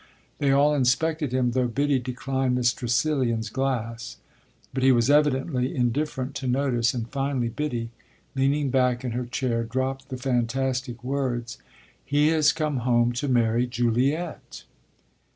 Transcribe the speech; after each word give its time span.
They 0.39 0.51
all 0.51 0.73
inspected 0.73 1.31
him, 1.31 1.51
though 1.51 1.67
Biddy 1.67 1.99
declined 1.99 2.55
Miss 2.55 2.73
Tressilian's 2.73 3.49
glass; 3.51 4.17
but 4.73 4.81
he 4.81 4.91
was 4.91 5.11
evidently 5.11 5.75
indifferent 5.75 6.33
to 6.37 6.47
notice 6.47 6.95
and 6.95 7.07
finally 7.09 7.49
Biddy, 7.49 7.91
leaning 8.35 8.71
back 8.71 9.03
in 9.05 9.11
her 9.11 9.27
chair, 9.27 9.63
dropped 9.63 10.09
the 10.09 10.17
fantastic 10.17 11.03
words: 11.03 11.59
"He 12.03 12.29
has 12.29 12.51
come 12.51 12.77
home 12.77 13.11
to 13.13 13.27
marry 13.27 13.67
Juliet!" 13.67 14.63